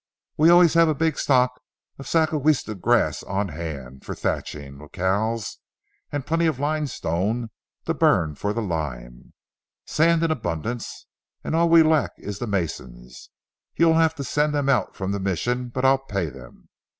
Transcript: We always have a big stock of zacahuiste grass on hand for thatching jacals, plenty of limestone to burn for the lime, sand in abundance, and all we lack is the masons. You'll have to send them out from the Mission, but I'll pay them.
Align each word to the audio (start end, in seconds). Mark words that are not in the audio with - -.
We 0.35 0.49
always 0.49 0.73
have 0.73 0.87
a 0.87 0.95
big 0.95 1.19
stock 1.19 1.61
of 1.99 2.07
zacahuiste 2.07 2.81
grass 2.81 3.21
on 3.21 3.49
hand 3.49 4.03
for 4.03 4.15
thatching 4.15 4.79
jacals, 4.79 5.57
plenty 6.25 6.47
of 6.47 6.59
limestone 6.59 7.51
to 7.85 7.93
burn 7.93 8.33
for 8.33 8.51
the 8.51 8.63
lime, 8.63 9.33
sand 9.85 10.23
in 10.23 10.31
abundance, 10.31 11.05
and 11.43 11.55
all 11.55 11.69
we 11.69 11.83
lack 11.83 12.13
is 12.17 12.39
the 12.39 12.47
masons. 12.47 13.29
You'll 13.75 13.93
have 13.93 14.15
to 14.15 14.23
send 14.23 14.55
them 14.55 14.69
out 14.69 14.95
from 14.95 15.11
the 15.11 15.19
Mission, 15.19 15.69
but 15.69 15.85
I'll 15.85 15.99
pay 15.99 16.29
them. 16.31 16.69